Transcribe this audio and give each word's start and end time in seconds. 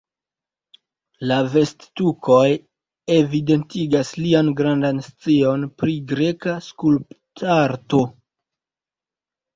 La 1.31 1.35
vest-tukoj 1.55 2.47
evidentigas 3.17 4.13
lian 4.23 4.49
grandan 4.63 5.05
scion 5.11 5.69
pri 5.83 5.99
greka 6.15 6.57
skulptarto. 6.71 8.03